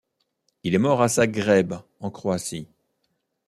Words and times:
Il 0.63 0.73
est 0.73 0.79
mort 0.79 1.03
à 1.03 1.07
Zagreb 1.09 1.75
en 1.99 2.09
croatie. 2.09 2.67